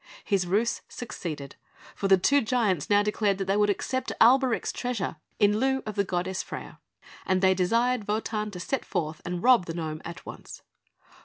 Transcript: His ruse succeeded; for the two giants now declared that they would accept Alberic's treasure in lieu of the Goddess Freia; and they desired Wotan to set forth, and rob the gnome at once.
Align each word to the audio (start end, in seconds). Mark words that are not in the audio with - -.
His 0.23 0.47
ruse 0.47 0.81
succeeded; 0.89 1.57
for 1.93 2.07
the 2.07 2.17
two 2.17 2.41
giants 2.41 2.89
now 2.89 3.03
declared 3.03 3.37
that 3.37 3.45
they 3.45 3.55
would 3.55 3.69
accept 3.69 4.11
Alberic's 4.19 4.71
treasure 4.71 5.17
in 5.37 5.59
lieu 5.59 5.83
of 5.85 5.93
the 5.93 6.03
Goddess 6.03 6.41
Freia; 6.43 6.79
and 7.23 7.39
they 7.39 7.53
desired 7.53 8.07
Wotan 8.07 8.49
to 8.49 8.59
set 8.59 8.83
forth, 8.83 9.21
and 9.25 9.43
rob 9.43 9.67
the 9.67 9.75
gnome 9.75 10.01
at 10.03 10.25
once. 10.25 10.63